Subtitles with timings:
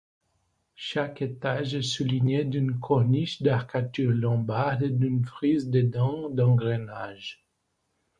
[0.81, 7.45] Chaque étage est souligné d'une corniche d'arcatures lombardes et d'une frise de dents d'engrenage.